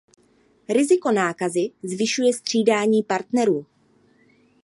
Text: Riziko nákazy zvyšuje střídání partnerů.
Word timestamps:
Riziko 0.69 1.11
nákazy 1.11 1.69
zvyšuje 1.83 2.33
střídání 2.33 3.03
partnerů. 3.03 3.65